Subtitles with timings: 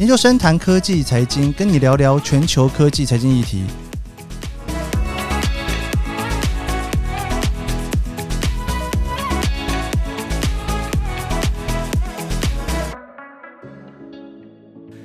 [0.00, 3.62] 研究生谈科技财经，跟你聊聊全球科技财经议题。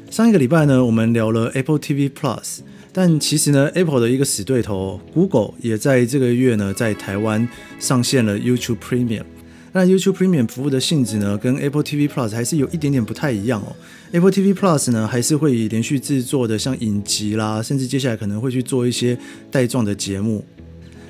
[0.10, 2.62] 上一个礼拜呢，我们聊了 Apple TV Plus，
[2.92, 7.48] 但其实呢，Apple 的一个死对头 Google 也在这个月呢，在台湾
[7.80, 9.26] 上线了 YouTube Premium。
[9.72, 13.76] 那 YouTube Premium 服务的性质呢，跟 Apple TV Plus 还是有一点点不太一样哦。
[14.12, 19.18] Apple TV Plus 呢，还是会以连续制作的，像影集啦，甚至接下来可能会去做一些
[19.52, 20.44] 带状的节目。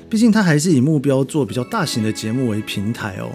[0.08, 3.30] 毕竟它还是以目标做比较大型的节目为平台哦。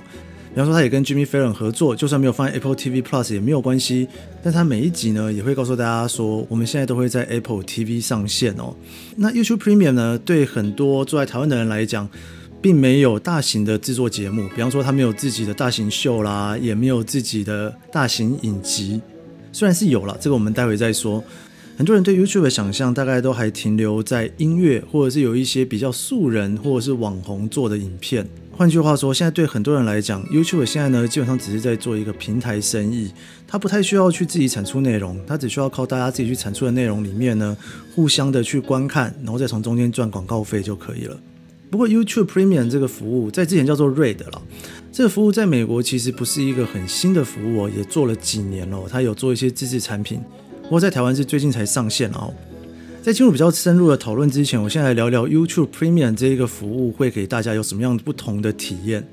[0.54, 4.08] 比方说，它也跟 Jimmy Fallon 合作，就算没有放在 Apple TV Plus 也没有关系。
[4.42, 8.74] 但它每一集呢，也会告诉大家说，我们现在都会在 Apple TV 上线哦。
[9.18, 12.08] 那 YouTube Premium 呢，对很多住在台湾的人来讲，
[12.66, 19.00] 并没有大型的制作节目，比方说他没有自己的大型秀啦，也没有自己的大型影集。
[19.52, 21.24] 虽然是有了，这个我们待会再说。
[21.78, 28.28] 很多人对 YouTube 的想象大概都还停留在音乐，或者是有一些比较素人或者是网红做的影片。
[28.52, 33.12] 换句话说，现在对很多人来讲，YouTube 现在呢基本上只是在做一个平台生意，
[33.48, 37.56] 它不太需要去自己产出内容，它只需要靠大家自己去产出的内容里面呢，
[37.94, 41.16] 互相的去观看，然后再从中间赚广告费就可以了。
[41.70, 44.42] 不过 YouTube Premium 这个服务在之前叫做 Red 了，
[44.92, 48.84] 这个服务在美国其实不是一个很新的服务哦，也做了几年了。
[48.90, 50.22] 它有做一些自制产品，
[50.64, 52.34] 不过在台湾是最近才上线哦。
[53.02, 59.06] 在进入比较深入的讨论之前，我先来聊聊 YouTube Premium 这一个服务会给大家有什么样不同的体验。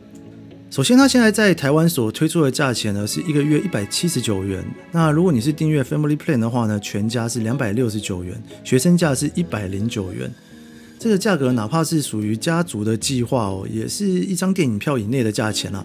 [0.70, 4.64] 首先，它现在在台湾所推出的价钱呢是一个月一百七十九元。
[4.92, 10.32] 那如果你是订阅 Family Plan 的话呢，全家是两百六十九元，学生价是一百零九元。
[11.02, 15.84] 这个价格哪怕是属于家族的计划哦，也是一张电影票以内的价钱啦。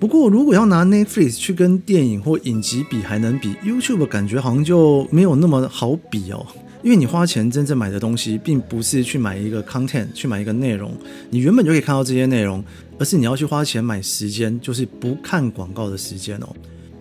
[0.00, 6.46] 不过如果要拿 Netflix 去跟电影或影集比，还能比 YouTube 感觉好像就没有那么好比哦。
[6.82, 10.90] 因为你花钱真正买的东西，并不是去买一个 content，去买一个内容，
[11.28, 12.64] 你原本就可以看到这些内容，
[12.98, 16.48] 而是你要去花钱买时间，就是不看广告的时间哦。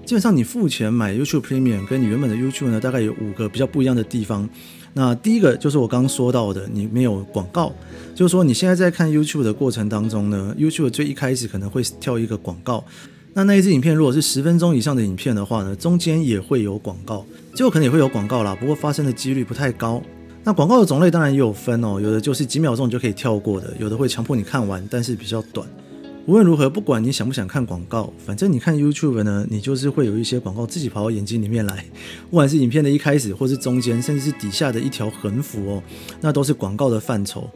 [0.05, 4.49] 基本上你付钱买 YouTube Premium，跟你原本的 YouTube 呢，大概有五个比较不一样的地方。
[4.97, 7.69] 那第一个就是我刚刚说到的，你没有广告，
[8.15, 12.81] 就是说你现在在看 YouTube 的过程当中呢，YouTube 最一开始可能会跳一个广告，
[13.33, 20.01] 那那一支影片如果是十分钟以上的影片的话呢，中间也会有广告，最后可能也会有广告啦，不过发生的几率不太高。
[20.45, 25.67] 那广告的种类当然也有分哦，有的就是几秒钟你就可以跳过的，有的会强迫你看完，但是比较短。
[26.27, 31.85] 无论如何，不管你想不想看广告，反正你看 YouTube 呢，你就是会有一些广告自己跑到眼睛里面来。
[32.31, 35.83] 不管是影片的一开始，或是中间，甚至是底下的一条横幅哦，
[36.21, 37.47] 那都是广告的范畴。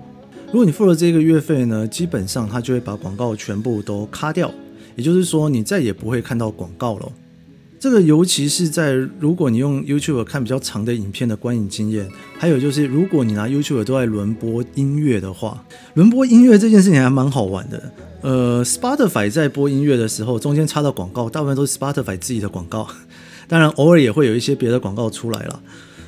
[0.48, 4.52] 如果你付了这个月费呢，基本上它就会把广告全部都卡掉，
[4.96, 7.12] 也就是说你再也不会看到广告了。
[7.80, 15.64] 这个尤其是在如果你用 YouTube 看比较长的影片的观影经验，还有就是如果你拿 YouTube 都在轮播音乐的话，
[15.94, 17.92] 轮播音乐这件事情还蛮好玩的。
[18.22, 22.86] 呃，Spotify 在播音乐的时候，中间插到广告，大部分都是 Spotify 自己的广告，
[23.48, 25.62] 当然偶尔也会有一些别的广告出来了。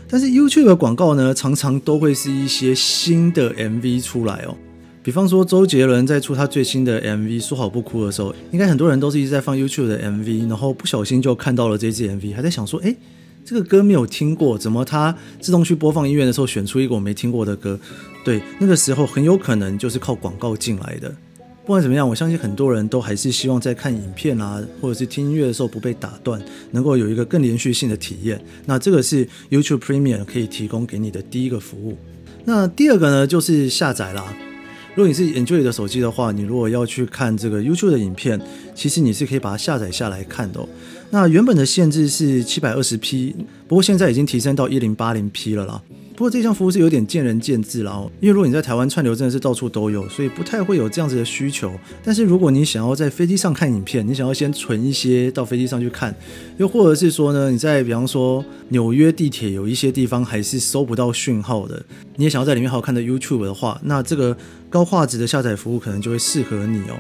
[0.09, 4.58] 但是 YouTube 的广告呢，常常都会是一些新的 MV 出来哦。
[5.04, 12.96] 比方说，周杰伦在出他最新的 MV《说好不哭》的时候，应该很多人都是一直在放 YouTube 的 MV，然后不小心就看到了这支 MV，还在想说：哎，
[13.44, 17.80] 这个歌没有听过，怎么它自动去播放音乐的时候选出一个我没听过的歌？
[18.24, 21.10] 对，那个时候很有可能就是靠广告进来的。
[21.66, 26.40] 不管怎么样，我相信很多人都还是希望在看影片啊，或者是听音乐的时候不被打断，
[26.70, 28.40] 能够有一个更连续性的体验。
[28.68, 31.98] 那这个是 YouTube Premium 可以提供给你的第一个服务。
[32.46, 34.32] 那第二个呢，就是下载啦。
[34.94, 38.40] 如果你是 Android 的手机的话，你如果要去看这个 YouTube 的影片，
[38.75, 40.59] 其实你是可以把它下载下来看的。
[41.14, 43.36] 那原本的限制是七百二十 P，
[43.68, 45.82] 不过现在已经提升到一零八零 P 了啦。
[46.16, 51.72] 不过这项服务是有点见仁见智啦，因为如果你在台湾串流真的是到处都有，所以不太会有这样子的需求。
[52.04, 56.16] 但是如果你想要在飞机上看影片，你想要先存一些到飞机上去看，
[56.58, 61.84] 又或者是说呢，你在比方说纽约地铁有一些地方还是收不到讯号的，
[62.16, 64.38] 你也想要在里面好好看的 YouTube 的话，那这个
[64.70, 66.96] 高画质的下载服务可能就会适合你哦。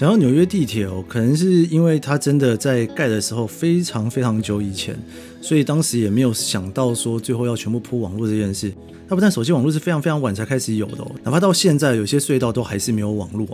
[0.00, 4.98] 讲到纽约地铁哦，可能是因为它真的在盖的时候非常非常久以前，
[5.42, 8.72] 所以当时也没有想到说最后要全部铺网络这件事。
[9.06, 13.46] 它不但手机网络是非常非常晚才开始有的，哪怕到现在有些隧道都还是没有网络。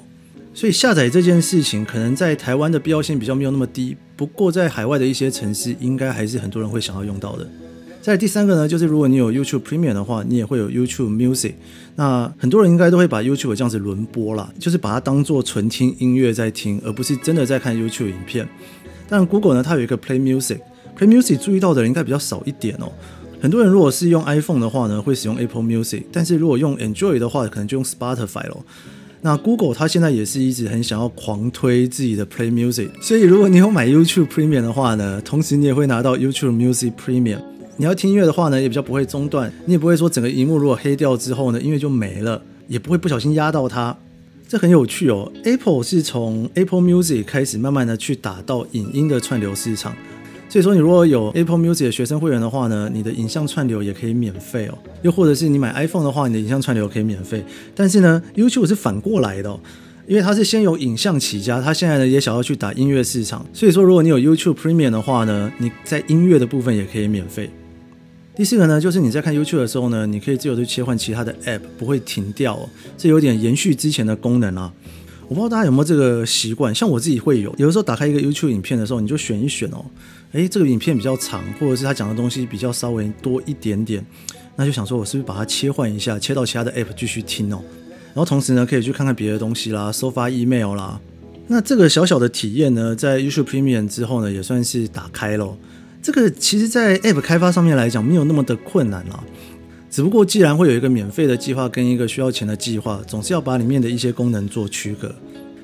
[0.55, 7.51] 所以下载这件事情可能在台湾的必要性比较没有那么低，不过在海外的一些城市应该还是很多人会想要用到的。
[8.07, 11.55] 在第三个呢，就是如果你有 YouTube Premium 的话，你也会有 YouTube Music。
[11.97, 18.49] 那很多人应该都会把 YouTube 这样子轮播啦，就是把它当做纯听音乐在听，而不是真的在看 YouTube 影片。
[19.09, 20.61] 但 Google 呢，它有一个 Play Music。
[20.97, 22.93] Play Music 注意到的人应该比较少一点哦。
[23.41, 28.65] 很多人如果是用 iPhone 的话呢，会使用 Apple Music，但是如果用 Android 的话，可能就用 Spotify 咯。
[29.23, 37.41] 那 Google 它现在也是一直很想要狂推自己的 Play Music，所以如果你有买 YouTube Premium 的话呢，同时你也会拿到 YouTube Music Premium。
[37.79, 43.95] 你要听音乐的话呢，也比较不会中断，你也不会说整个荧幕如果黑掉之后呢，音乐就没了，也不会不小心压到它。
[44.49, 45.31] 这很有趣哦。
[45.45, 49.95] Apple 是从 Apple Music 开始慢慢的去打到影音的串流市场。
[50.49, 54.79] 所以说，你如果有 Apple Music 的学生会员的话呢，你的影像串流也可以免费哦。
[55.03, 57.45] 又或者是你买 iPhone 的话，你的影像串流可以免费。
[57.75, 59.59] 但是呢，YouTube 是反过来的，
[60.07, 63.45] 因为它是先有影像起家，它现在呢也想要去打音乐市场。
[63.53, 67.51] 所以说，如果你有 YouTube Premium 的话呢，你在音乐的部分也可以免费。
[68.37, 72.69] 第四个呢，就是你在看 YouTube 的时候呢，你可以自由的切换其他的 App，不会停掉哦。
[72.99, 74.71] 这有点延续之前的功能啊。
[75.27, 79.83] 我不知道大家有没有这个习惯，像我自己会有，有的时候打开一个 YouTube 影片的时候，你就选一选哦。
[80.33, 84.05] 诶，这个影片比较长，或者是他讲的东西比较稍微多一点点，
[84.55, 87.65] 那就想说，我是不是把它切换一下，切到其他的 app 继续听哦？
[88.13, 91.01] 然后同时呢，可以去看看别的东西啦，收发 email 啦。
[91.49, 95.57] 那这个小小的体验呢，在 YouTube Premium 之后呢，也算是打开了。
[96.07, 99.25] 这个其实，在 app 开发上面来讲，没有那么的困难啦。
[99.91, 105.13] 只不过，既然会有一个免费的计划跟一个需要钱的计划，总是要把里面的一些功能做区隔。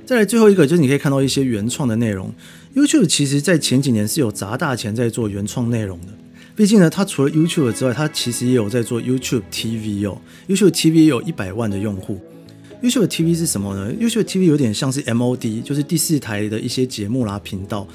[0.04, 2.34] 再来最后一个，就是你可以看到一些原创的内容。
[2.74, 6.08] YouTube 其实在前几年是有砸大钱在做原创内容的。
[6.56, 10.20] 毕竟呢，它除了 YouTube 之外，它其实也有在做 YouTube TV 哦。
[10.48, 12.18] YouTube TV 有一百万的用户。
[12.82, 17.86] YouTube TV 是什么呢？YouTube TV 有点像是 MOD，就是第四台的一些节目啦频道。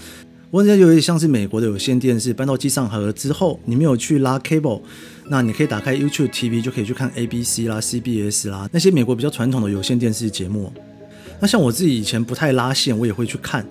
[0.50, 4.82] 我觉得有点像是美国的有线电视搬到机上盒之后，你没有去拉 cable，
[5.30, 10.72] 那你可以打开 YouTube TV 就可以去看 ABC 啦、CBS 啦那些美国比较传统的有线电视节目。
[11.42, 13.66] 那像我自己以前不太拉线，我也会去看。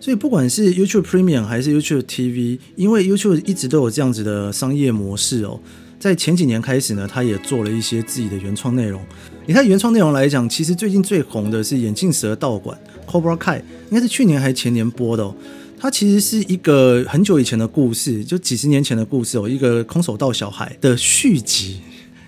[0.00, 5.60] 所以不管是 YouTube Premium 还是 YouTube TV，因为 YouTube 一直都有这样子的商业模式哦。
[5.98, 9.00] 在前几年开始呢，他也做了一些自己的原创内容。
[9.46, 13.58] 你看原创内容来讲，其实最近最红的是眼镜蛇道馆 Cobra Kai，
[13.90, 15.34] 应该是去年还是前年播的哦。
[15.78, 21.80] 它其实是一个很久以前的故事，就几十年前的故事哦，一个空手道小孩的续集。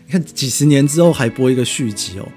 [0.07, 2.29] 你看几十年之后还播一个续集哦。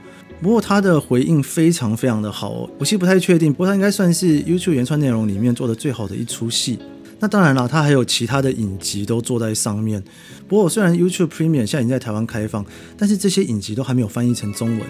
[0.41, 6.79] 不过他的回应非常非常的好哦，我其实不太确定，不过他应该算是 YouTube 原创内容里面做的最好的一出戏。
[7.19, 10.03] 那当然了，他还有其他的影集都做在上面。
[10.47, 12.65] 不过虽然 YouTube Premium 现在已经在台湾开放，
[12.97, 14.81] 但是这些影集都还没有翻译成中文。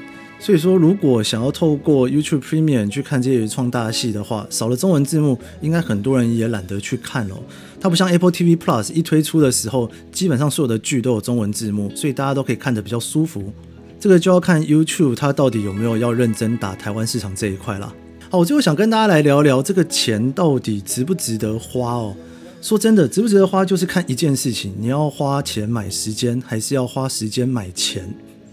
[0.43, 7.35] 所以说，如果想要透过 YouTube Premium 去看这些原创大戏的话，少了中文字幕，应该很多人也懒得去看哦。
[7.79, 13.53] 它不像 Apple TV Plus 一推出的时候，基本上所有的剧都有中文字幕，所以大家都可以看得比较舒服。
[13.99, 17.94] 这个就要看 YouTube 它到底有没有要认真打台湾市场这一块啦。
[18.31, 22.15] 好，我最后想跟大家来聊聊这个钱到底值不值得花哦。
[22.63, 28.11] 说真的，值不值得花就是看一件事情，你要花钱买时间，还是要花时间买钱。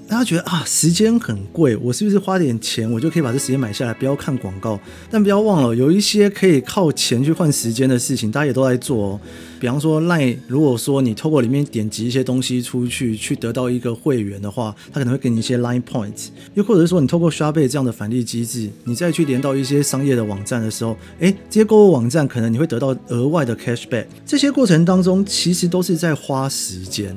[0.08, 4.80] 大家觉得啊，时间很贵，我是不是花点钱，我就可以把这时间买下来，不要看广告？
[5.10, 9.20] 但不要忘了，有一些可以靠钱去换时间的事情，大家也都在做哦。
[9.60, 16.28] 比方说赖如果说你透过里面点击一些东西出去，去得到一个会员的话，他可能会给你一些 Line Points。
[16.54, 24.06] 又或者是说，你透过刷倍这样的返利机制，你再去连到一些商业的网站的时候，诶，这些购物网站可能你会得到额外的 Cashback。
[24.24, 27.14] 这些过程当中，其实都是在花时间。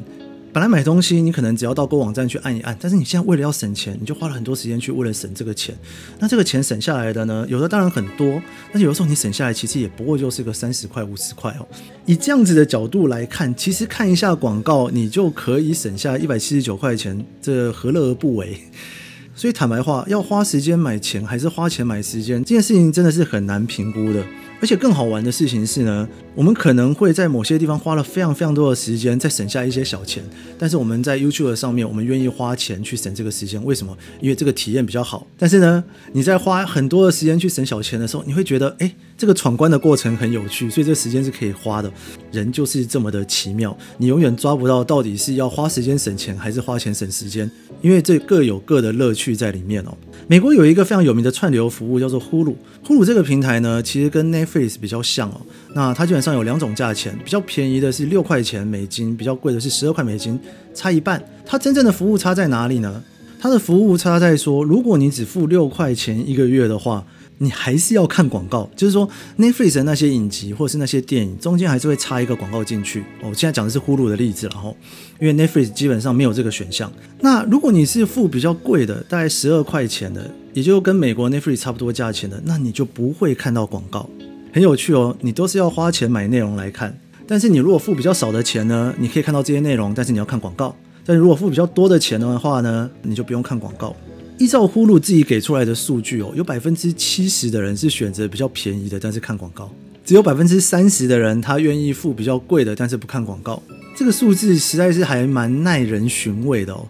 [0.54, 5.74] 本来买东西，你可能只要到购物网站去按一按，但是你现在为了要省钱，你就花了很多时间去为了省这个钱。
[6.20, 7.46] 那这个钱省下来的呢？
[7.48, 11.66] 有的当然很多，但是有的时候你省下来其实也不过就是个三十块、五十块哦。
[12.06, 18.60] 以这样子的角度来看，其实看一下广告，你就可以省下一百七十九块钱，这何乐而不为？
[19.34, 24.22] 所以坦白话，要花时间买钱，还是花钱买时间，这件事情真的是很难评估的。
[24.62, 30.24] 而且更好玩的事情是呢，我们可能会在某些地方花了非常非常多的时间，再省下一些小钱。
[30.58, 33.98] 但是我们在 YouTube 上面，我们愿意花钱去省这个时间，为什么？
[34.22, 35.26] 因为这个体验比较好。
[35.36, 41.94] 但是呢，你在花很多的时间去省小钱的时候，你会觉得，哎，这个闯关的过程很有趣，所以这时间是可以花的。
[42.32, 47.48] 人就是这么的奇妙，你永远抓不到到底是要花时间省钱，还是花钱省时间，
[47.84, 49.96] 因为这各有各的乐趣在里面哦。
[50.28, 52.56] 美国有一个非常有名的串流服务叫做 Hulu。
[52.84, 55.40] Hulu 这个平台呢，其实跟 Netflix 比较像哦。
[55.76, 60.40] 那它基本上有两种价钱，比较便宜的是六块钱美金，比较贵的是十二块美金，
[60.74, 61.24] 差一半。
[61.46, 63.04] 它真正的服务差在哪里呢？
[63.40, 67.06] 它的服务差在说，如果你只付六块钱一个月的话。
[67.44, 73.04] 你还是要看广告，就是说 Netflix 的那些影集或是那些电影中间还是会插一个广告进去。
[73.24, 74.78] 我现在讲的是呼噜的例子，然后
[75.20, 76.94] 因为 Netflix 基本上没有这个选项。
[77.20, 84.08] 那如果你是付比较贵的，大概十二块钱的，也就跟美国 Netflix 差不多价钱的，那你就不会看到广告。
[84.54, 86.96] 很有趣哦，你都是要花钱买内容来看。
[87.26, 90.76] 但是你如果付比较少的钱呢，你可以看到这些内容，但是你要看广告。
[91.04, 93.96] 但如果付比较多的钱的话呢，你就不用看广告。
[94.42, 99.66] 依照呼噜自己给出来的数据哦，有百分之七十的人是选择比较便宜的，但是看广告；
[100.04, 103.62] 只有百分之三十的人他愿意付比较贵的，但是不看广告。
[103.96, 106.88] 这个数字实在是还蛮耐人寻味的哦。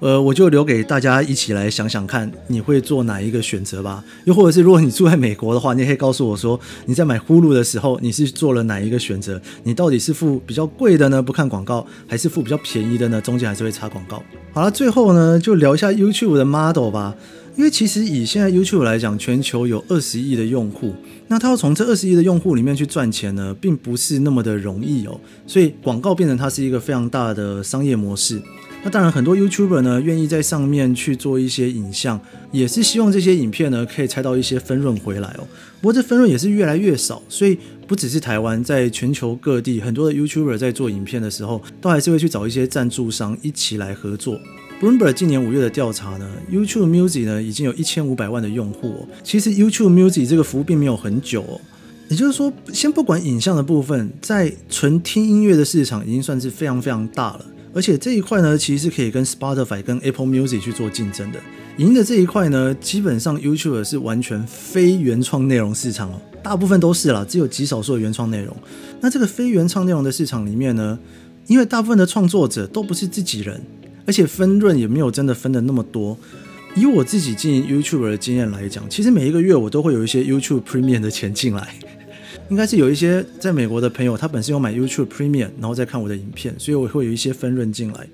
[0.00, 4.04] 呃，我就留给大家一起来想想看，你会做哪一个选择吧？
[4.24, 9.40] 又或者是如果你住在美国的话，你也可以告诉我说，你在买呼噜的时候，你是做了哪一个选择？
[9.62, 13.20] 你到底是付比较贵的呢，不看广告，还是付比较便宜的呢？
[13.20, 14.22] 中间还是会插广告。
[14.52, 17.14] 好了，最后呢，就聊一下 YouTube 的 model 吧。
[17.56, 20.92] 因为其实以现在 YouTube 来讲，全球有二十亿的用户，
[21.28, 25.20] 那他要从这二十亿的用户里面去赚钱呢，并不是那么的容易哦。
[25.46, 28.42] 所以广告变成它是一个非常大的商业模式。
[28.86, 32.20] 那当然，很多 YouTuber 呢愿意在上面去做一些影像，
[32.52, 35.48] 也是希望这些影片呢可以拆到一些分润回来哦。
[35.80, 44.38] 不过这分润也是越来越少，所以不只是台湾，在全球各地很多的 YouTuber 在做影片的时候，都还是会去找一些赞助商一起来合作。
[44.82, 49.08] Bloomberg 今年五月的调查呢，YouTube Music 呢已经有一千五百万的用户哦。
[49.22, 51.58] 其实 YouTube Music 这个服务并没有很久哦，
[52.10, 57.46] 也就是说，先不管影像的部分，在纯听音乐的市场已经算是非常非常大了。
[57.74, 61.40] 而且这一块呢，其实是可以跟 Spotify、跟 Apple Music 去做竞争的。
[61.78, 68.56] 赢的这一块呢，基本上 YouTube 是完全非原创内容市场哦，大部分都是啦，只有极少数的原创内容。
[69.00, 70.96] 那这个非原创内容的市场里面呢，
[71.48, 73.60] 因为大部分的创作者都不是自己人，
[74.06, 76.16] 而且分润也没有真的分的那么多。
[76.76, 81.74] 以我自己经营 YouTube 的经验来讲，其实每一个月我都会有一些 YouTube Premium 的钱进来。
[82.50, 88.06] 应该是有一些在美国的朋友，他本身有买 YouTube Premium，然后再看我的影片，所以我会有一些分润进来。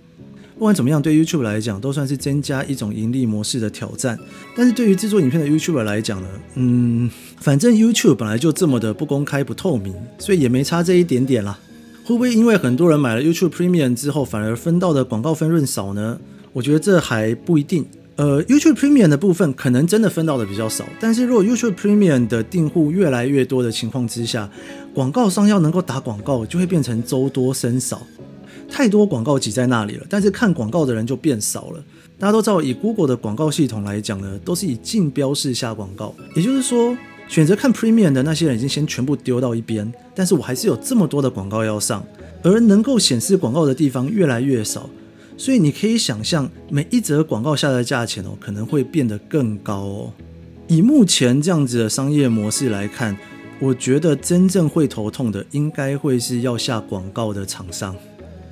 [0.57, 4.19] 不管怎么样，对 YouTube 来讲，都算是增加一种盈利模式的挑战。
[4.55, 11.59] 但是对于制作影片的 YouTuber 来讲呢，嗯，反正 YouTube 本来就这么的不公开、不透明，所以也没差这一点点啦。
[12.05, 16.21] 会不会因为很多人买了 YouTube Premium 之后，反而分到的广告分润少呢？
[16.53, 17.87] 我觉得这还不一定。
[18.21, 24.47] 呃，YouTube Premium 的部分可能真的分到的比较少，但是如果 YouTube Premium 的订户越来越多的情况之下，
[24.93, 28.03] 广告商要能够打广告就会变成周多生少，
[28.69, 31.83] 太多广告挤在那里了，但是看广告的人就变少了。
[32.19, 36.95] 大家都知道，以 Google 的广告系统来讲呢，都是以竞标式下广告，也就是说，
[37.27, 42.05] 选择看 Premium 的那些人已经先全部丢到一边，但是我还是有这么多的广告要上，
[42.43, 44.91] 而能够显示广告的地方越来越少。
[45.41, 50.13] 所以你可以想象，每一则广告下的价钱哦，可能会变得更高哦。
[50.69, 53.17] 以目前这样子的商业模式来看，
[53.59, 57.97] 我觉得真正会头痛的，应该会是要下广告的厂商。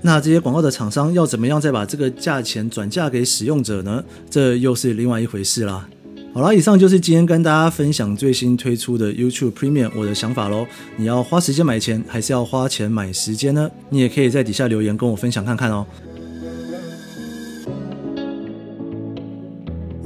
[0.00, 4.02] 那这些广告的厂商要怎么样再把这个价钱转嫁给使用者呢？
[4.30, 5.86] 这又是另外一回事啦。
[6.32, 10.66] 好了，以上就是今天跟大家分享最新推出的 YouTube Premium 我的想法喽。
[10.96, 13.70] 你要花时间买钱，还是要花钱买时间呢？
[13.90, 15.84] 你也可以在底下留言跟我分享看看哦。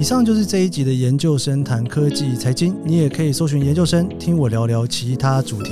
[0.03, 5.71] 以上就是这一集的研究生谈科技财经，你也可以搜寻研究生，听我聊聊其他主题。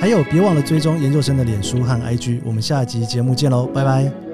[0.00, 2.40] 还有，别忘了追踪研究生的脸书和 IG。
[2.46, 4.27] 我们下集节目见喽，拜拜。